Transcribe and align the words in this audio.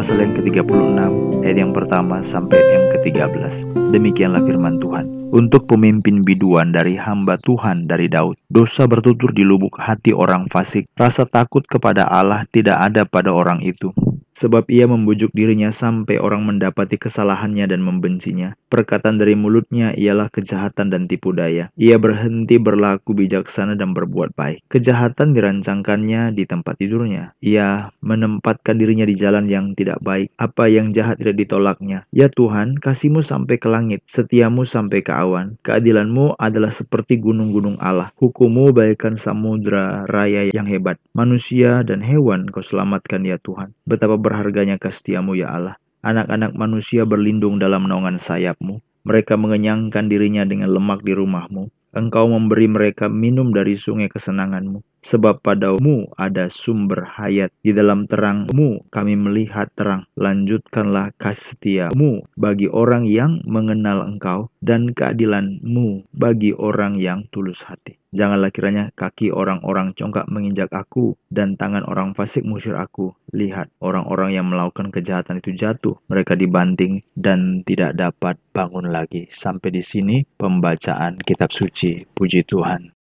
pasal 0.00 0.16
yang 0.16 0.32
ke-36 0.32 0.96
ayat 1.44 1.56
yang 1.60 1.76
pertama 1.76 2.24
sampai 2.24 2.56
yang 2.56 2.88
ke-13. 2.88 3.68
Demikianlah 3.92 4.40
firman 4.48 4.80
Tuhan. 4.80 5.28
Untuk 5.28 5.68
pemimpin 5.68 6.24
biduan 6.24 6.72
dari 6.72 6.96
hamba 6.96 7.36
Tuhan 7.36 7.84
dari 7.84 8.08
Daud, 8.08 8.40
dosa 8.48 8.88
bertutur 8.88 9.28
di 9.36 9.44
lubuk 9.44 9.76
hati 9.76 10.16
orang 10.16 10.48
fasik, 10.48 10.88
rasa 10.96 11.28
takut 11.28 11.68
kepada 11.68 12.08
Allah 12.08 12.48
tidak 12.48 12.80
ada 12.80 13.04
pada 13.04 13.28
orang 13.28 13.60
itu 13.60 13.92
sebab 14.40 14.64
ia 14.72 14.88
membujuk 14.88 15.28
dirinya 15.36 15.68
sampai 15.68 16.16
orang 16.16 16.48
mendapati 16.48 16.96
kesalahannya 16.96 17.68
dan 17.68 17.84
membencinya. 17.84 18.56
Perkataan 18.72 19.20
dari 19.20 19.36
mulutnya 19.36 19.92
ialah 19.92 20.32
kejahatan 20.32 20.88
dan 20.88 21.04
tipu 21.04 21.36
daya. 21.36 21.68
Ia 21.76 22.00
berhenti 22.00 22.56
berlaku 22.56 23.12
bijaksana 23.12 23.76
dan 23.76 23.92
berbuat 23.92 24.32
baik. 24.32 24.64
Kejahatan 24.72 25.36
dirancangkannya 25.36 26.32
di 26.32 26.48
tempat 26.48 26.80
tidurnya. 26.80 27.36
Ia 27.44 27.92
menempatkan 28.00 28.80
dirinya 28.80 29.04
di 29.04 29.12
jalan 29.12 29.44
yang 29.50 29.76
tidak 29.76 30.00
baik. 30.00 30.32
Apa 30.40 30.72
yang 30.72 30.96
jahat 30.96 31.20
tidak 31.20 31.36
ditolaknya. 31.36 32.08
Ya 32.14 32.32
Tuhan, 32.32 32.80
kasihmu 32.80 33.20
sampai 33.20 33.60
ke 33.60 33.68
langit, 33.68 34.00
setiamu 34.08 34.64
sampai 34.64 35.04
ke 35.04 35.12
awan. 35.12 35.60
Keadilanmu 35.66 36.38
adalah 36.40 36.72
seperti 36.72 37.20
gunung-gunung 37.20 37.76
Allah. 37.82 38.14
Hukummu 38.16 38.72
bagaikan 38.72 39.18
samudra 39.18 40.06
raya 40.06 40.48
yang 40.54 40.64
hebat. 40.64 40.96
Manusia 41.12 41.82
dan 41.82 42.00
hewan 42.00 42.46
kau 42.48 42.62
selamatkan 42.62 43.26
ya 43.26 43.36
Tuhan. 43.42 43.74
Betapa 43.82 44.14
berharganya 44.30 44.78
kesetiamu 44.78 45.34
ya 45.34 45.50
Allah. 45.50 45.74
Anak-anak 46.06 46.54
manusia 46.54 47.02
berlindung 47.02 47.58
dalam 47.58 47.90
naungan 47.90 48.22
sayapmu. 48.22 48.78
Mereka 49.02 49.34
mengenyangkan 49.34 50.06
dirinya 50.06 50.46
dengan 50.46 50.70
lemak 50.70 51.02
di 51.02 51.18
rumahmu. 51.18 51.66
Engkau 51.90 52.30
memberi 52.30 52.70
mereka 52.70 53.10
minum 53.10 53.50
dari 53.50 53.74
sungai 53.74 54.06
kesenanganmu. 54.06 54.86
Sebab 55.00 55.40
padamu 55.40 56.12
ada 56.14 56.52
sumber 56.52 57.08
hayat. 57.16 57.50
Di 57.64 57.72
dalam 57.72 58.04
terangmu 58.04 58.86
kami 58.92 59.16
melihat 59.16 59.72
terang. 59.72 60.04
Lanjutkanlah 60.14 61.16
kasih 61.16 61.56
setiamu 61.56 62.28
bagi 62.36 62.68
orang 62.68 63.08
yang 63.08 63.40
mengenal 63.48 64.04
engkau. 64.04 64.52
Dan 64.60 64.92
keadilanmu 64.92 66.04
bagi 66.12 66.52
orang 66.52 67.00
yang 67.00 67.24
tulus 67.32 67.64
hati. 67.64 67.96
Janganlah 68.10 68.50
kiranya 68.50 68.90
kaki 68.98 69.30
orang-orang 69.30 69.94
congkak 69.94 70.26
menginjak 70.26 70.68
aku 70.74 71.14
dan 71.30 71.54
tangan 71.54 71.86
orang 71.86 72.10
fasik 72.12 72.42
musir 72.42 72.74
aku. 72.74 73.14
Lihat, 73.30 73.70
orang-orang 73.78 74.34
yang 74.34 74.50
melakukan 74.50 74.90
kejahatan 74.90 75.38
itu 75.38 75.54
jatuh. 75.54 75.94
Mereka 76.10 76.34
dibanting 76.34 77.06
dan 77.14 77.62
tidak 77.62 77.94
dapat 77.94 78.36
bangun 78.50 78.90
lagi. 78.90 79.30
Sampai 79.30 79.70
di 79.70 79.80
sini 79.86 80.26
pembacaan 80.26 81.22
kitab 81.22 81.54
suci. 81.54 82.02
Puji 82.10 82.42
Tuhan. 82.42 82.99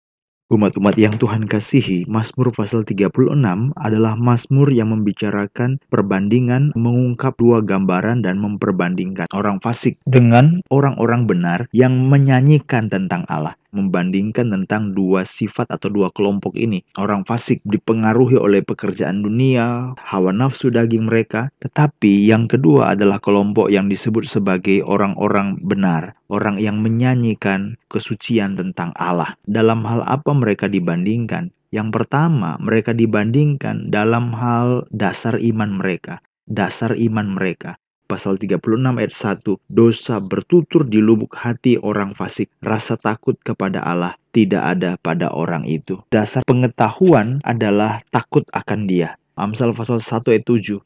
Umat-umat 0.47 0.95
yang 0.95 1.19
Tuhan 1.19 1.43
kasihi, 1.43 2.07
Mazmur 2.07 2.55
pasal 2.55 2.87
36 2.87 3.11
adalah 3.75 4.15
Mazmur 4.15 4.71
yang 4.71 4.95
membicarakan 4.95 5.75
perbandingan, 5.91 6.71
mengungkap 6.71 7.35
dua 7.35 7.59
gambaran 7.59 8.23
dan 8.23 8.39
memperbandingkan 8.39 9.27
orang 9.35 9.59
fasik 9.59 9.99
dengan 10.07 10.63
orang-orang 10.71 11.27
benar 11.27 11.67
yang 11.75 12.07
menyanyikan 12.07 12.87
tentang 12.87 13.27
Allah 13.27 13.59
membandingkan 13.77 14.49
tentang 14.49 14.97
dua 14.97 15.21
sifat 15.21 15.69
atau 15.69 15.93
dua 15.93 16.09
kelompok 16.09 16.57
ini. 16.57 16.81
Orang 16.97 17.23
fasik 17.23 17.61
dipengaruhi 17.63 18.35
oleh 18.41 18.65
pekerjaan 18.65 19.21
dunia, 19.21 19.93
hawa 19.95 20.33
nafsu 20.33 20.73
daging 20.73 21.05
mereka, 21.05 21.53
tetapi 21.61 22.25
yang 22.25 22.49
kedua 22.49 22.97
adalah 22.97 23.21
kelompok 23.21 23.69
yang 23.69 23.85
disebut 23.85 24.25
sebagai 24.25 24.81
orang-orang 24.81 25.61
benar, 25.61 26.17
orang 26.33 26.57
yang 26.57 26.81
menyanyikan 26.81 27.77
kesucian 27.93 28.57
tentang 28.57 28.91
Allah. 28.97 29.37
Dalam 29.45 29.85
hal 29.85 30.01
apa 30.09 30.33
mereka 30.33 30.65
dibandingkan? 30.65 31.53
Yang 31.69 31.89
pertama, 32.01 32.57
mereka 32.57 32.97
dibandingkan 32.97 33.93
dalam 33.93 34.33
hal 34.33 34.89
dasar 34.89 35.37
iman 35.37 35.77
mereka. 35.77 36.23
Dasar 36.47 36.95
iman 36.95 37.35
mereka 37.35 37.75
pasal 38.07 38.39
36 38.39 38.63
ayat 38.97 39.13
1, 39.13 39.43
dosa 39.67 40.23
bertutur 40.23 40.87
di 40.87 41.03
lubuk 41.03 41.35
hati 41.35 41.75
orang 41.77 42.15
fasik, 42.15 42.47
rasa 42.63 42.95
takut 42.95 43.35
kepada 43.43 43.83
Allah 43.83 44.15
tidak 44.31 44.63
ada 44.63 44.95
pada 44.97 45.27
orang 45.35 45.67
itu. 45.67 45.99
Dasar 46.09 46.47
pengetahuan 46.47 47.43
adalah 47.43 47.99
takut 48.09 48.47
akan 48.55 48.87
dia. 48.87 49.19
Amsal 49.35 49.75
pasal 49.75 49.99
1 49.99 50.33
ayat 50.33 50.47
7, 50.47 50.79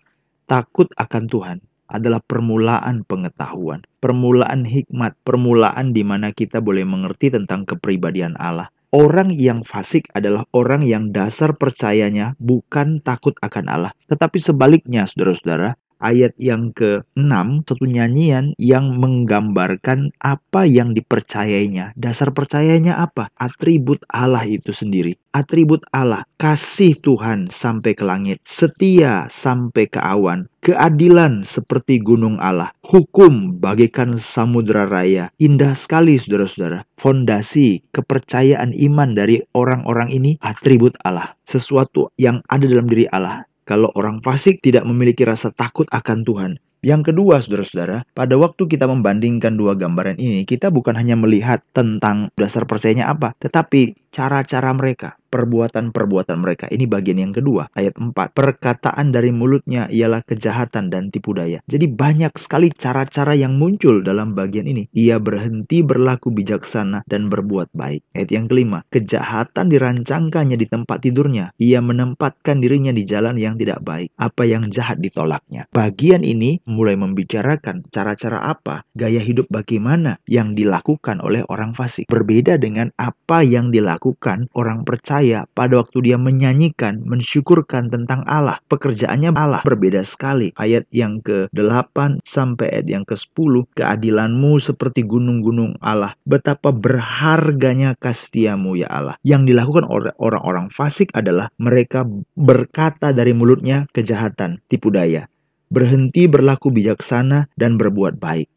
takut 0.49 0.89
akan 0.99 1.23
Tuhan 1.29 1.57
adalah 1.91 2.23
permulaan 2.23 3.03
pengetahuan, 3.03 3.83
permulaan 3.99 4.63
hikmat, 4.63 5.13
permulaan 5.27 5.91
di 5.91 6.07
mana 6.07 6.31
kita 6.31 6.63
boleh 6.63 6.87
mengerti 6.87 7.29
tentang 7.35 7.67
kepribadian 7.67 8.39
Allah. 8.39 8.71
Orang 8.91 9.31
yang 9.31 9.63
fasik 9.63 10.11
adalah 10.11 10.43
orang 10.51 10.83
yang 10.83 11.15
dasar 11.15 11.55
percayanya 11.55 12.35
bukan 12.43 12.99
takut 12.99 13.31
akan 13.39 13.71
Allah, 13.71 13.95
tetapi 14.11 14.35
sebaliknya, 14.35 15.07
saudara-saudara, 15.07 15.79
ayat 16.01 16.33
yang 16.41 16.73
ke-6 16.73 17.69
satu 17.69 17.85
nyanyian 17.87 18.57
yang 18.57 18.97
menggambarkan 18.97 20.11
apa 20.19 20.67
yang 20.67 20.97
dipercayainya. 20.97 21.93
Dasar 21.95 22.33
percayanya 22.33 22.99
apa? 22.99 23.29
Atribut 23.37 24.03
Allah 24.11 24.43
itu 24.43 24.73
sendiri. 24.75 25.15
Atribut 25.31 25.79
Allah, 25.95 26.27
kasih 26.35 26.91
Tuhan 26.99 27.47
sampai 27.47 27.95
ke 27.95 28.03
langit, 28.03 28.43
setia 28.43 29.31
sampai 29.31 29.87
ke 29.87 29.95
awan, 29.95 30.51
keadilan 30.59 31.47
seperti 31.47 32.03
gunung 32.03 32.35
Allah, 32.43 32.75
hukum 32.83 33.55
bagaikan 33.63 34.19
samudra 34.19 34.83
raya. 34.91 35.31
Indah 35.39 35.71
sekali 35.71 36.19
saudara-saudara. 36.19 36.83
Fondasi 36.99 37.79
kepercayaan 37.95 38.75
iman 38.91 39.15
dari 39.15 39.39
orang-orang 39.55 40.11
ini 40.11 40.35
atribut 40.43 40.99
Allah. 41.07 41.31
Sesuatu 41.47 42.11
yang 42.19 42.43
ada 42.51 42.67
dalam 42.67 42.91
diri 42.91 43.07
Allah 43.15 43.47
kalau 43.71 43.87
orang 43.95 44.19
fasik 44.19 44.59
tidak 44.59 44.83
memiliki 44.83 45.23
rasa 45.23 45.47
takut 45.55 45.87
akan 45.95 46.27
Tuhan. 46.27 46.51
Yang 46.81 47.13
kedua, 47.13 47.37
saudara-saudara, 47.37 48.09
pada 48.17 48.35
waktu 48.41 48.65
kita 48.65 48.89
membandingkan 48.89 49.53
dua 49.53 49.77
gambaran 49.77 50.17
ini, 50.17 50.49
kita 50.49 50.73
bukan 50.73 50.97
hanya 50.97 51.13
melihat 51.13 51.61
tentang 51.77 52.33
dasar 52.33 52.65
percayanya 52.65 53.13
apa, 53.13 53.37
tetapi 53.37 53.93
cara-cara 54.09 54.73
mereka 54.73 55.21
perbuatan-perbuatan 55.31 56.37
mereka. 56.43 56.67
Ini 56.67 56.85
bagian 56.85 57.23
yang 57.23 57.31
kedua, 57.31 57.71
ayat 57.71 57.95
4. 57.95 58.11
Perkataan 58.11 59.15
dari 59.15 59.31
mulutnya 59.31 59.87
ialah 59.87 60.21
kejahatan 60.27 60.91
dan 60.91 61.07
tipu 61.07 61.31
daya. 61.31 61.63
Jadi 61.71 61.87
banyak 61.87 62.35
sekali 62.35 62.67
cara-cara 62.75 63.31
yang 63.33 63.55
muncul 63.55 64.03
dalam 64.03 64.35
bagian 64.35 64.67
ini. 64.67 64.91
Ia 64.91 65.17
berhenti 65.23 65.79
berlaku 65.81 66.35
bijaksana 66.35 67.07
dan 67.07 67.31
berbuat 67.31 67.71
baik. 67.71 68.03
Ayat 68.11 68.29
yang 68.35 68.45
kelima, 68.51 68.83
kejahatan 68.91 69.71
dirancangkannya 69.71 70.59
di 70.59 70.67
tempat 70.67 70.99
tidurnya. 71.07 71.55
Ia 71.55 71.79
menempatkan 71.79 72.59
dirinya 72.59 72.91
di 72.91 73.07
jalan 73.07 73.39
yang 73.39 73.55
tidak 73.55 73.79
baik. 73.87 74.11
Apa 74.19 74.43
yang 74.43 74.67
jahat 74.67 74.99
ditolaknya. 74.99 75.71
Bagian 75.71 76.27
ini 76.27 76.59
mulai 76.71 76.95
membicarakan 76.95 77.83
cara-cara 77.91 78.39
apa, 78.39 78.87
gaya 78.95 79.19
hidup 79.19 79.51
bagaimana 79.51 80.17
yang 80.25 80.55
dilakukan 80.55 81.19
oleh 81.19 81.43
orang 81.51 81.75
fasik. 81.75 82.07
Berbeda 82.07 82.55
dengan 82.55 82.89
apa 82.95 83.43
yang 83.43 83.69
dilakukan 83.75 84.47
orang 84.55 84.87
percaya 84.87 85.43
pada 85.51 85.83
waktu 85.83 86.11
dia 86.11 86.17
menyanyikan, 86.17 87.03
mensyukurkan 87.03 87.91
tentang 87.91 88.23
Allah. 88.23 88.63
Pekerjaannya 88.71 89.35
Allah 89.35 89.61
berbeda 89.67 90.01
sekali. 90.07 90.55
Ayat 90.55 90.87
yang 90.95 91.19
ke-8 91.21 92.23
sampai 92.23 92.71
ayat 92.71 92.87
yang 92.87 93.03
ke-10. 93.03 93.67
Keadilanmu 93.75 94.61
seperti 94.61 95.03
gunung-gunung 95.03 95.75
Allah. 95.83 96.15
Betapa 96.23 96.71
berharganya 96.71 97.97
kasetiamu 97.99 98.79
ya 98.79 98.87
Allah. 98.87 99.15
Yang 99.25 99.53
dilakukan 99.53 99.85
oleh 99.89 100.13
orang-orang 100.21 100.69
fasik 100.71 101.11
adalah 101.11 101.51
mereka 101.57 102.05
berkata 102.37 103.11
dari 103.11 103.33
mulutnya 103.33 103.89
kejahatan, 103.91 104.61
tipu 104.67 104.93
daya. 104.93 105.30
Berhenti 105.71 106.27
berlaku 106.27 106.69
bijaksana 106.75 107.47
dan 107.55 107.79
berbuat 107.79 108.19
baik 108.19 108.51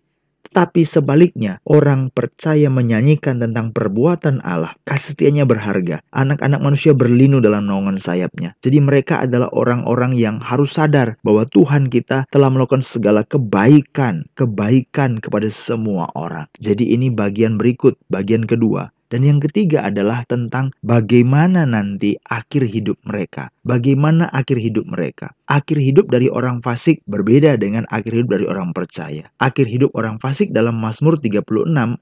tapi 0.55 0.87
sebaliknya, 0.87 1.59
orang 1.67 2.15
percaya 2.15 2.71
menyanyikan 2.71 3.43
tentang 3.43 3.75
perbuatan 3.75 4.39
Allah. 4.47 4.79
Kasih 4.87 5.19
setianya 5.19 5.43
berharga. 5.43 5.99
Anak-anak 6.15 6.63
manusia 6.63 6.95
berlindung 6.95 7.43
dalam 7.43 7.67
naungan 7.67 7.99
sayapnya. 7.99 8.55
Jadi 8.63 8.79
mereka 8.79 9.27
adalah 9.27 9.51
orang-orang 9.51 10.15
yang 10.15 10.39
harus 10.39 10.79
sadar 10.79 11.19
bahwa 11.27 11.43
Tuhan 11.51 11.91
kita 11.91 12.31
telah 12.31 12.49
melakukan 12.55 12.87
segala 12.87 13.27
kebaikan. 13.27 14.31
Kebaikan 14.39 15.19
kepada 15.19 15.51
semua 15.51 16.07
orang. 16.15 16.47
Jadi 16.63 16.95
ini 16.95 17.11
bagian 17.11 17.59
berikut, 17.59 17.99
bagian 18.07 18.47
kedua. 18.47 18.95
Dan 19.15 19.23
yang 19.23 19.39
ketiga 19.39 19.87
adalah 19.87 20.27
tentang 20.27 20.75
bagaimana 20.83 21.63
nanti 21.63 22.19
akhir 22.27 22.67
hidup 22.67 22.99
mereka. 23.07 23.47
Bagaimana 23.63 24.27
akhir 24.35 24.59
hidup 24.59 24.91
mereka. 24.91 25.31
Akhir 25.47 25.79
hidup 25.79 26.11
dari 26.11 26.27
orang 26.27 26.59
fasik 26.67 26.99
berbeda 27.07 27.55
dengan 27.55 27.87
akhir 27.95 28.11
hidup 28.11 28.35
dari 28.35 28.51
orang 28.51 28.75
percaya. 28.75 29.31
Akhir 29.39 29.71
hidup 29.71 29.95
orang 29.95 30.19
fasik 30.19 30.51
dalam 30.51 30.83
Mazmur 30.83 31.23
36 31.23 31.47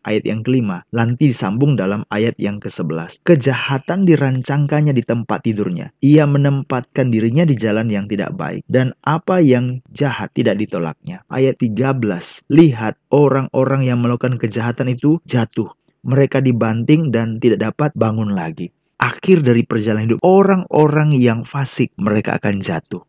ayat 0.08 0.24
yang 0.24 0.40
kelima. 0.40 0.88
Nanti 0.88 1.28
disambung 1.28 1.76
dalam 1.76 2.08
ayat 2.08 2.32
yang 2.40 2.64
ke-11. 2.64 3.20
Kejahatan 3.28 4.08
dirancangkannya 4.08 4.96
di 4.96 5.04
tempat 5.04 5.44
tidurnya. 5.44 5.92
Ia 6.00 6.24
menempatkan 6.24 7.12
dirinya 7.12 7.44
di 7.44 7.60
jalan 7.60 7.92
yang 7.92 8.08
tidak 8.08 8.32
baik. 8.40 8.64
Dan 8.72 8.96
apa 9.04 9.36
yang 9.44 9.84
jahat 9.92 10.32
tidak 10.32 10.56
ditolaknya. 10.56 11.28
Ayat 11.28 11.60
13. 11.60 11.92
Lihat 12.48 12.96
orang-orang 13.12 13.84
yang 13.84 14.00
melakukan 14.00 14.40
kejahatan 14.40 14.96
itu 14.96 15.20
jatuh 15.28 15.68
mereka 16.02 16.42
dibanting 16.42 17.14
dan 17.14 17.38
tidak 17.38 17.72
dapat 17.72 17.90
bangun 17.94 18.34
lagi. 18.34 18.70
Akhir 19.02 19.42
dari 19.42 19.66
perjalanan 19.66 20.14
hidup 20.14 20.20
orang-orang 20.22 21.14
yang 21.18 21.42
fasik, 21.42 21.90
mereka 21.98 22.38
akan 22.38 22.62
jatuh. 22.62 23.02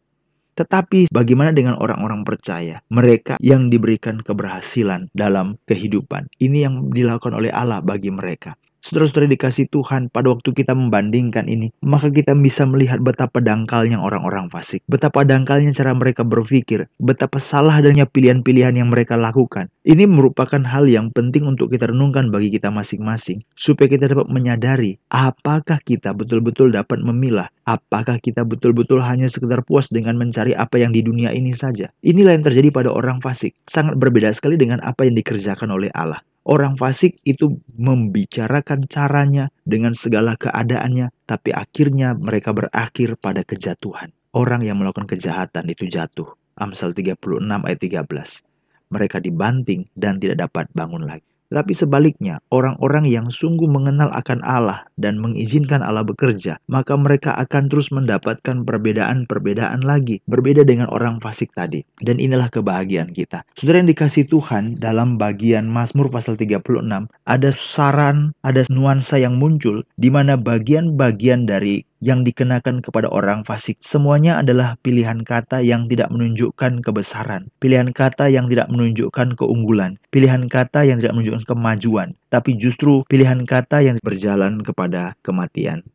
Tetapi 0.54 1.10
bagaimana 1.10 1.50
dengan 1.50 1.78
orang-orang 1.82 2.22
percaya? 2.22 2.82
Mereka 2.94 3.42
yang 3.42 3.74
diberikan 3.74 4.22
keberhasilan 4.22 5.10
dalam 5.14 5.58
kehidupan. 5.66 6.30
Ini 6.38 6.70
yang 6.70 6.94
dilakukan 6.94 7.34
oleh 7.34 7.50
Allah 7.50 7.82
bagi 7.82 8.14
mereka. 8.14 8.54
Saudara-saudara 8.84 9.32
dikasih 9.32 9.72
Tuhan, 9.72 10.12
pada 10.12 10.28
waktu 10.28 10.52
kita 10.52 10.76
membandingkan 10.76 11.48
ini, 11.48 11.72
maka 11.80 12.12
kita 12.12 12.36
bisa 12.36 12.68
melihat 12.68 13.00
betapa 13.00 13.40
dangkalnya 13.40 13.96
orang-orang 13.96 14.52
fasik. 14.52 14.84
Betapa 14.92 15.24
dangkalnya 15.24 15.72
cara 15.72 15.96
mereka 15.96 16.28
berpikir. 16.28 16.92
Betapa 17.00 17.40
salah 17.40 17.80
adanya 17.80 18.04
pilihan-pilihan 18.04 18.76
yang 18.76 18.92
mereka 18.92 19.16
lakukan. 19.16 19.72
Ini 19.88 20.04
merupakan 20.04 20.60
hal 20.68 20.92
yang 20.92 21.16
penting 21.16 21.48
untuk 21.48 21.72
kita 21.72 21.96
renungkan 21.96 22.28
bagi 22.28 22.52
kita 22.52 22.76
masing-masing. 22.76 23.40
Supaya 23.56 23.88
kita 23.88 24.12
dapat 24.12 24.28
menyadari 24.28 25.00
apakah 25.08 25.80
kita 25.80 26.12
betul-betul 26.12 26.76
dapat 26.76 27.00
memilah. 27.00 27.48
Apakah 27.64 28.20
kita 28.20 28.44
betul-betul 28.44 29.00
hanya 29.00 29.32
sekedar 29.32 29.64
puas 29.64 29.88
dengan 29.88 30.20
mencari 30.20 30.60
apa 30.60 30.76
yang 30.76 30.92
di 30.92 31.00
dunia 31.00 31.32
ini 31.32 31.56
saja. 31.56 31.88
Inilah 32.04 32.36
yang 32.36 32.44
terjadi 32.44 32.68
pada 32.68 32.92
orang 32.92 33.24
fasik. 33.24 33.56
Sangat 33.64 33.96
berbeda 33.96 34.36
sekali 34.36 34.60
dengan 34.60 34.84
apa 34.84 35.08
yang 35.08 35.16
dikerjakan 35.16 35.72
oleh 35.72 35.88
Allah. 35.96 36.20
Orang 36.44 36.76
fasik 36.76 37.24
itu 37.24 37.64
membicarakan 37.80 38.84
caranya 38.92 39.48
dengan 39.64 39.96
segala 39.96 40.36
keadaannya, 40.36 41.08
tapi 41.24 41.56
akhirnya 41.56 42.12
mereka 42.20 42.52
berakhir 42.52 43.16
pada 43.16 43.48
kejatuhan. 43.48 44.12
Orang 44.36 44.60
yang 44.68 44.76
melakukan 44.76 45.08
kejahatan 45.08 45.72
itu 45.72 45.88
jatuh. 45.88 46.28
Amsal 46.60 46.92
36 46.92 47.16
ayat 47.64 47.80
13. 47.80 48.44
Mereka 48.92 49.18
dibanting 49.24 49.88
dan 49.96 50.20
tidak 50.20 50.46
dapat 50.46 50.68
bangun 50.76 51.08
lagi. 51.08 51.33
Tapi 51.54 51.78
sebaliknya, 51.78 52.42
orang-orang 52.50 53.06
yang 53.06 53.30
sungguh 53.30 53.70
mengenal 53.70 54.10
akan 54.10 54.42
Allah 54.42 54.90
dan 54.98 55.22
mengizinkan 55.22 55.86
Allah 55.86 56.02
bekerja, 56.02 56.58
maka 56.66 56.98
mereka 56.98 57.38
akan 57.38 57.70
terus 57.70 57.94
mendapatkan 57.94 58.66
perbedaan-perbedaan 58.66 59.86
lagi, 59.86 60.18
berbeda 60.26 60.66
dengan 60.66 60.90
orang 60.90 61.22
fasik 61.22 61.54
tadi. 61.54 61.86
Dan 62.02 62.18
inilah 62.18 62.50
kebahagiaan 62.50 63.14
kita. 63.14 63.46
Saudara 63.54 63.86
yang 63.86 63.94
dikasih 63.94 64.26
Tuhan, 64.26 64.82
dalam 64.82 65.22
bagian 65.22 65.70
Mazmur 65.70 66.10
pasal 66.10 66.42
36, 66.42 67.06
ada 67.30 67.50
saran, 67.54 68.34
ada 68.42 68.66
nuansa 68.74 69.22
yang 69.22 69.38
muncul, 69.38 69.86
di 70.02 70.10
mana 70.10 70.34
bagian-bagian 70.34 71.46
dari 71.46 71.86
yang 72.04 72.28
dikenakan 72.28 72.84
kepada 72.84 73.08
orang 73.08 73.48
fasik. 73.48 73.80
Semuanya 73.80 74.44
adalah 74.44 74.76
pilihan 74.84 75.24
kata 75.24 75.64
yang 75.64 75.88
tidak 75.88 76.12
menunjukkan 76.12 76.84
kebesaran, 76.84 77.48
pilihan 77.64 77.96
kata 77.96 78.28
yang 78.28 78.52
tidak 78.52 78.68
menunjukkan 78.68 79.40
keunggulan, 79.40 79.96
pilihan 80.12 80.52
kata 80.52 80.84
yang 80.84 81.00
tidak 81.00 81.16
menunjukkan 81.16 81.48
kemajuan, 81.48 82.12
tapi 82.28 82.60
justru 82.60 83.08
pilihan 83.08 83.48
kata 83.48 83.80
yang 83.80 83.96
berjalan 84.04 84.60
kepada 84.60 85.16
kematian. 85.24 85.88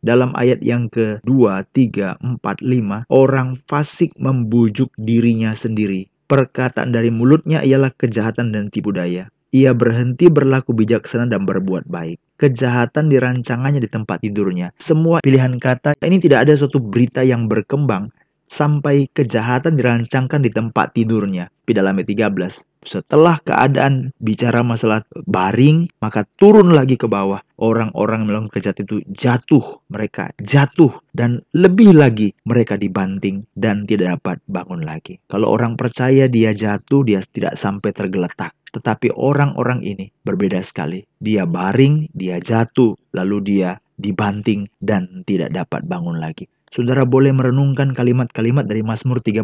Dalam 0.00 0.32
ayat 0.32 0.64
yang 0.64 0.88
ke-2, 0.88 1.28
3, 1.76 2.16
4, 2.16 2.40
5, 2.40 3.04
orang 3.12 3.60
fasik 3.68 4.16
membujuk 4.16 4.88
dirinya 4.96 5.52
sendiri. 5.52 6.08
Perkataan 6.24 6.88
dari 6.88 7.12
mulutnya 7.12 7.60
ialah 7.60 7.92
kejahatan 7.92 8.56
dan 8.56 8.72
tipu 8.72 8.96
daya. 8.96 9.28
Ia 9.50 9.74
berhenti 9.74 10.30
berlaku 10.30 10.70
bijaksana 10.70 11.26
dan 11.26 11.42
berbuat 11.42 11.90
baik 11.90 12.22
kejahatan 12.38 13.10
dirancangannya 13.10 13.82
di 13.82 13.90
tempat 13.90 14.22
tidurnya. 14.22 14.70
Semua 14.78 15.18
pilihan 15.20 15.58
kata 15.58 15.98
ini 16.06 16.22
tidak 16.22 16.46
ada 16.46 16.54
suatu 16.54 16.78
berita 16.78 17.20
yang 17.26 17.50
berkembang 17.50 18.14
sampai 18.46 19.10
kejahatan 19.10 19.74
dirancangkan 19.74 20.40
di 20.40 20.50
tempat 20.54 20.94
tidurnya. 20.94 21.50
Di 21.66 21.74
dalam 21.74 21.98
ayat 21.98 22.30
13. 22.30 22.69
Setelah 22.80 23.36
keadaan 23.44 24.16
bicara 24.24 24.64
masalah 24.64 25.04
baring, 25.28 25.92
maka 26.00 26.24
turun 26.40 26.72
lagi 26.72 26.96
ke 26.96 27.04
bawah. 27.04 27.44
Orang-orang 27.60 28.24
melakukan 28.24 28.56
kejahatan 28.56 28.88
itu 28.88 28.96
jatuh. 29.12 29.84
Mereka 29.92 30.32
jatuh. 30.40 30.88
Dan 31.12 31.44
lebih 31.52 31.92
lagi 31.92 32.32
mereka 32.48 32.80
dibanting 32.80 33.44
dan 33.52 33.84
tidak 33.84 34.16
dapat 34.16 34.40
bangun 34.48 34.80
lagi. 34.80 35.20
Kalau 35.28 35.52
orang 35.52 35.76
percaya 35.76 36.24
dia 36.24 36.56
jatuh, 36.56 37.04
dia 37.04 37.20
tidak 37.20 37.60
sampai 37.60 37.92
tergeletak. 37.92 38.56
Tetapi 38.70 39.12
orang-orang 39.12 39.84
ini 39.84 40.08
berbeda 40.24 40.62
sekali. 40.64 41.04
Dia 41.20 41.44
baring, 41.44 42.08
dia 42.16 42.40
jatuh, 42.40 42.96
lalu 43.12 43.36
dia 43.44 43.76
dibanting 44.00 44.64
dan 44.80 45.26
tidak 45.28 45.52
dapat 45.52 45.84
bangun 45.84 46.16
lagi. 46.16 46.48
Saudara 46.70 47.02
boleh 47.02 47.34
merenungkan 47.34 47.90
kalimat-kalimat 47.90 48.62
dari 48.62 48.86
Mazmur 48.86 49.18
36 49.18 49.42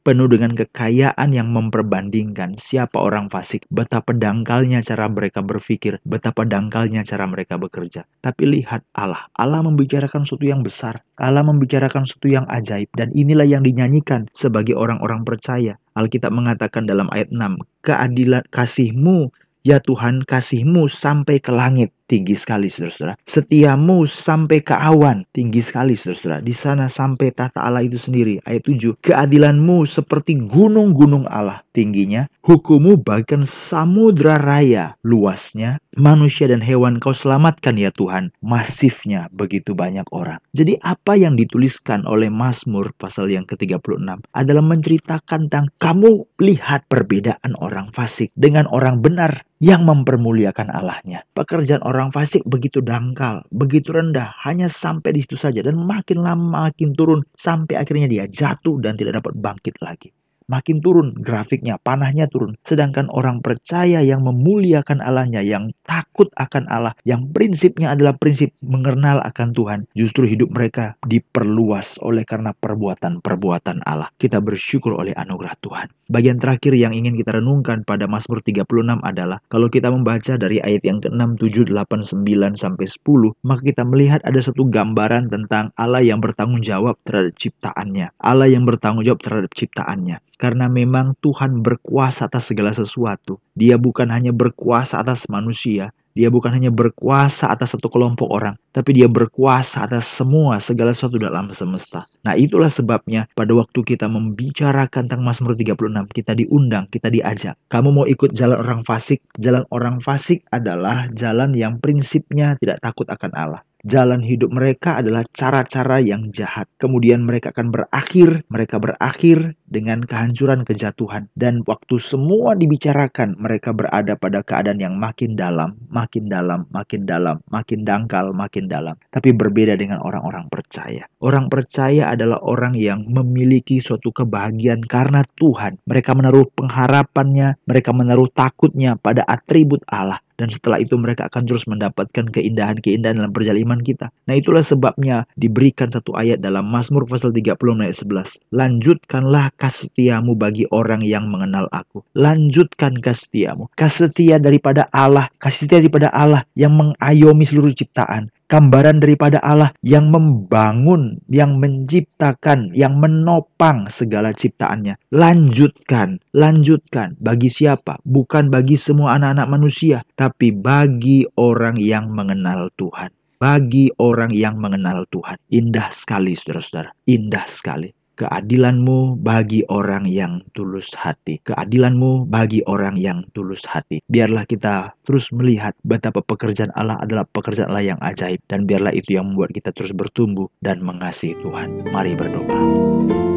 penuh 0.00 0.24
dengan 0.24 0.56
kekayaan 0.56 1.28
yang 1.28 1.52
memperbandingkan. 1.52 2.56
Siapa 2.56 2.96
orang 2.96 3.28
fasik, 3.28 3.68
betapa 3.68 4.16
dangkalnya 4.16 4.80
cara 4.80 5.04
mereka 5.12 5.44
berpikir, 5.44 6.00
betapa 6.08 6.48
dangkalnya 6.48 7.04
cara 7.04 7.28
mereka 7.28 7.60
bekerja. 7.60 8.08
Tapi 8.24 8.48
lihat 8.48 8.88
Allah, 8.96 9.28
Allah 9.36 9.60
membicarakan 9.60 10.24
sesuatu 10.24 10.48
yang 10.48 10.64
besar, 10.64 11.04
Allah 11.20 11.44
membicarakan 11.44 12.08
sesuatu 12.08 12.32
yang 12.32 12.48
ajaib. 12.48 12.88
Dan 12.96 13.12
inilah 13.12 13.44
yang 13.44 13.60
dinyanyikan 13.68 14.32
sebagai 14.32 14.72
orang-orang 14.72 15.28
percaya. 15.28 15.76
Alkitab 15.92 16.32
mengatakan 16.32 16.88
dalam 16.88 17.12
ayat 17.12 17.28
6, 17.28 17.60
keadilan 17.84 18.48
kasihmu 18.48 19.28
Ya 19.62 19.78
Tuhan 19.78 20.26
kasihmu 20.26 20.90
sampai 20.90 21.38
ke 21.38 21.54
langit 21.54 21.94
tinggi 22.08 22.34
sekali 22.34 22.72
saudara-saudara. 22.72 23.14
Setiamu 23.28 24.08
sampai 24.08 24.64
ke 24.64 24.72
awan 24.72 25.28
tinggi 25.36 25.60
sekali 25.60 25.92
saudara-saudara. 25.92 26.40
Di 26.40 26.54
sana 26.56 26.88
sampai 26.88 27.30
tata 27.36 27.60
Allah 27.60 27.84
itu 27.84 28.00
sendiri. 28.00 28.40
Ayat 28.48 28.64
7. 28.64 28.98
Keadilanmu 29.04 29.84
seperti 29.84 30.40
gunung-gunung 30.40 31.28
Allah 31.28 31.60
tingginya. 31.76 32.26
Hukummu 32.42 32.98
bagikan 33.04 33.46
samudra 33.46 34.40
raya 34.40 34.98
luasnya. 35.06 35.78
Manusia 35.92 36.48
dan 36.48 36.64
hewan 36.64 36.96
kau 36.98 37.12
selamatkan 37.12 37.76
ya 37.76 37.92
Tuhan. 37.92 38.32
Masifnya 38.40 39.28
begitu 39.30 39.76
banyak 39.76 40.08
orang. 40.08 40.40
Jadi 40.56 40.80
apa 40.80 41.14
yang 41.20 41.36
dituliskan 41.36 42.08
oleh 42.08 42.32
Mazmur 42.32 42.96
pasal 42.96 43.28
yang 43.28 43.44
ke-36 43.44 44.24
adalah 44.32 44.64
menceritakan 44.64 45.52
tentang 45.52 45.68
kamu 45.76 46.24
lihat 46.40 46.88
perbedaan 46.88 47.52
orang 47.60 47.92
fasik 47.92 48.32
dengan 48.40 48.64
orang 48.72 49.04
benar 49.04 49.44
yang 49.62 49.86
mempermuliakan 49.86 50.74
Allahnya. 50.74 51.22
Pekerjaan 51.38 51.86
orang 51.86 52.01
fasik 52.10 52.42
begitu 52.48 52.80
dangkal, 52.82 53.44
begitu 53.52 53.92
rendah, 53.94 54.34
hanya 54.42 54.66
sampai 54.66 55.14
di 55.14 55.20
situ 55.22 55.36
saja 55.38 55.60
dan 55.62 55.76
makin 55.78 56.24
lama 56.24 56.72
makin 56.72 56.96
turun 56.96 57.20
sampai 57.36 57.78
akhirnya 57.78 58.08
dia 58.10 58.24
jatuh 58.26 58.80
dan 58.82 58.96
tidak 58.98 59.22
dapat 59.22 59.36
bangkit 59.38 59.76
lagi 59.84 60.10
makin 60.52 60.84
turun 60.84 61.16
grafiknya, 61.16 61.80
panahnya 61.80 62.28
turun. 62.28 62.60
Sedangkan 62.68 63.08
orang 63.08 63.40
percaya 63.40 64.04
yang 64.04 64.20
memuliakan 64.20 65.00
Allahnya, 65.00 65.40
yang 65.40 65.72
takut 65.88 66.28
akan 66.36 66.68
Allah, 66.68 66.92
yang 67.08 67.32
prinsipnya 67.32 67.96
adalah 67.96 68.12
prinsip 68.20 68.52
mengenal 68.60 69.24
akan 69.24 69.56
Tuhan, 69.56 69.80
justru 69.96 70.28
hidup 70.28 70.52
mereka 70.52 71.00
diperluas 71.08 71.96
oleh 72.04 72.28
karena 72.28 72.52
perbuatan-perbuatan 72.52 73.88
Allah. 73.88 74.12
Kita 74.20 74.44
bersyukur 74.44 74.92
oleh 75.00 75.16
anugerah 75.16 75.56
Tuhan. 75.64 75.88
Bagian 76.12 76.36
terakhir 76.36 76.76
yang 76.76 76.92
ingin 76.92 77.16
kita 77.16 77.40
renungkan 77.40 77.88
pada 77.88 78.04
Mazmur 78.04 78.44
36 78.44 79.00
adalah 79.00 79.40
kalau 79.48 79.72
kita 79.72 79.88
membaca 79.88 80.36
dari 80.36 80.60
ayat 80.60 80.84
yang 80.84 81.00
ke-6, 81.00 81.40
7, 81.40 81.72
8, 81.72 82.04
9 82.04 82.52
sampai 82.52 82.84
10, 82.84 83.32
maka 83.40 83.62
kita 83.64 83.82
melihat 83.88 84.20
ada 84.20 84.36
satu 84.44 84.68
gambaran 84.68 85.32
tentang 85.32 85.72
Allah 85.80 86.04
yang 86.04 86.20
bertanggung 86.20 86.60
jawab 86.60 87.00
terhadap 87.08 87.32
ciptaannya. 87.40 88.12
Allah 88.20 88.44
yang 88.44 88.68
bertanggung 88.68 89.08
jawab 89.08 89.24
terhadap 89.24 89.56
ciptaannya 89.56 90.20
karena 90.42 90.66
memang 90.66 91.14
Tuhan 91.22 91.62
berkuasa 91.62 92.26
atas 92.26 92.50
segala 92.50 92.74
sesuatu. 92.74 93.38
Dia 93.54 93.78
bukan 93.78 94.10
hanya 94.10 94.34
berkuasa 94.34 94.98
atas 94.98 95.30
manusia, 95.30 95.94
dia 96.18 96.28
bukan 96.28 96.50
hanya 96.50 96.74
berkuasa 96.74 97.48
atas 97.48 97.72
satu 97.72 97.86
kelompok 97.86 98.28
orang, 98.28 98.58
tapi 98.74 98.98
dia 98.98 99.06
berkuasa 99.06 99.86
atas 99.86 100.04
semua 100.04 100.58
segala 100.58 100.90
sesuatu 100.90 101.16
dalam 101.16 101.48
semesta. 101.54 102.04
Nah, 102.26 102.34
itulah 102.34 102.68
sebabnya 102.68 103.30
pada 103.32 103.54
waktu 103.56 103.80
kita 103.86 104.10
membicarakan 104.10 105.08
tentang 105.08 105.24
Mazmur 105.24 105.56
36, 105.56 106.10
kita 106.12 106.34
diundang, 106.36 106.90
kita 106.90 107.08
diajak. 107.08 107.54
Kamu 107.70 107.94
mau 107.94 108.06
ikut 108.10 108.36
jalan 108.36 108.58
orang 108.60 108.82
fasik? 108.82 109.22
Jalan 109.40 109.64
orang 109.72 110.02
fasik 110.02 110.42
adalah 110.52 111.08
jalan 111.16 111.56
yang 111.56 111.80
prinsipnya 111.80 112.58
tidak 112.60 112.82
takut 112.82 113.08
akan 113.08 113.32
Allah 113.32 113.62
jalan 113.82 114.22
hidup 114.22 114.54
mereka 114.54 115.02
adalah 115.02 115.26
cara-cara 115.34 115.98
yang 115.98 116.30
jahat. 116.30 116.70
Kemudian 116.78 117.26
mereka 117.26 117.50
akan 117.50 117.74
berakhir, 117.74 118.46
mereka 118.46 118.78
berakhir 118.78 119.58
dengan 119.66 120.06
kehancuran 120.06 120.62
kejatuhan. 120.62 121.26
Dan 121.34 121.66
waktu 121.66 121.98
semua 121.98 122.54
dibicarakan, 122.54 123.38
mereka 123.38 123.74
berada 123.74 124.14
pada 124.14 124.42
keadaan 124.46 124.78
yang 124.78 124.94
makin 124.98 125.34
dalam, 125.34 125.78
makin 125.90 126.30
dalam, 126.30 126.66
makin 126.70 127.02
dalam, 127.04 127.42
makin 127.50 127.82
dangkal, 127.82 128.30
makin 128.30 128.70
dalam. 128.70 128.94
Tapi 129.10 129.34
berbeda 129.34 129.74
dengan 129.74 129.98
orang-orang 130.02 130.46
percaya. 130.46 131.06
Orang 131.18 131.50
percaya 131.50 132.14
adalah 132.14 132.38
orang 132.42 132.78
yang 132.78 133.06
memiliki 133.10 133.82
suatu 133.82 134.14
kebahagiaan 134.14 134.84
karena 134.86 135.26
Tuhan. 135.38 135.82
Mereka 135.86 136.14
menaruh 136.14 136.46
pengharapannya, 136.54 137.58
mereka 137.66 137.90
menaruh 137.90 138.30
takutnya 138.30 138.94
pada 138.98 139.26
atribut 139.26 139.82
Allah 139.90 140.22
dan 140.42 140.50
setelah 140.52 140.82
itu 140.82 140.98
mereka 140.98 141.30
akan 141.30 141.46
terus 141.48 141.64
mendapatkan 141.70 142.28
keindahan-keindahan 142.34 143.22
dalam 143.22 143.30
perjalanan 143.30 143.80
kita. 143.80 144.10
Nah 144.26 144.34
itulah 144.34 144.60
sebabnya 144.60 145.24
diberikan 145.38 145.88
satu 145.88 146.18
ayat 146.18 146.42
dalam 146.42 146.66
Mazmur 146.66 147.06
pasal 147.06 147.30
30 147.30 147.54
ayat 147.80 147.96
11. 148.02 148.50
Lanjutkanlah 148.50 149.54
kasetiamu 149.56 150.34
bagi 150.36 150.66
orang 150.74 151.00
yang 151.06 151.30
mengenal 151.30 151.70
aku. 151.70 152.04
Lanjutkan 152.18 152.98
kasetiamu. 152.98 153.70
Kasetia 153.78 154.42
daripada 154.42 154.90
Allah, 154.90 155.30
kasih 155.38 155.70
setia 155.70 155.78
daripada 155.78 156.10
Allah 156.10 156.42
yang 156.58 156.74
mengayomi 156.74 157.46
seluruh 157.46 157.70
ciptaan 157.70 158.26
gambaran 158.52 159.00
daripada 159.00 159.40
Allah 159.40 159.72
yang 159.80 160.12
membangun, 160.12 161.16
yang 161.32 161.56
menciptakan, 161.56 162.68
yang 162.76 163.00
menopang 163.00 163.88
segala 163.88 164.36
ciptaannya. 164.36 165.00
Lanjutkan, 165.08 166.20
lanjutkan. 166.36 167.16
Bagi 167.16 167.48
siapa? 167.48 167.96
Bukan 168.04 168.52
bagi 168.52 168.76
semua 168.76 169.16
anak-anak 169.16 169.48
manusia, 169.48 170.04
tapi 170.12 170.52
bagi 170.52 171.24
orang 171.40 171.80
yang 171.80 172.12
mengenal 172.12 172.68
Tuhan. 172.76 173.08
Bagi 173.40 173.88
orang 173.96 174.36
yang 174.36 174.60
mengenal 174.60 175.08
Tuhan. 175.08 175.40
Indah 175.48 175.88
sekali, 175.90 176.36
saudara-saudara. 176.36 176.92
Indah 177.08 177.48
sekali. 177.48 178.01
Keadilanmu 178.18 179.18
bagi 179.20 179.64
orang 179.72 180.04
yang 180.04 180.44
tulus 180.52 180.92
hati. 180.92 181.40
Keadilanmu 181.42 182.28
bagi 182.28 182.60
orang 182.68 183.00
yang 183.00 183.24
tulus 183.32 183.64
hati. 183.64 184.04
Biarlah 184.06 184.44
kita 184.44 184.92
terus 185.08 185.32
melihat 185.32 185.72
betapa 185.82 186.20
pekerjaan 186.20 186.70
Allah 186.76 187.00
adalah 187.00 187.24
pekerjaan 187.24 187.72
Allah 187.72 187.96
yang 187.96 188.00
ajaib. 188.04 188.38
Dan 188.46 188.68
biarlah 188.68 188.92
itu 188.92 189.16
yang 189.16 189.32
membuat 189.32 189.56
kita 189.56 189.72
terus 189.72 189.96
bertumbuh 189.96 190.52
dan 190.60 190.84
mengasihi 190.84 191.36
Tuhan. 191.40 191.88
Mari 191.88 192.12
berdoa. 192.12 193.31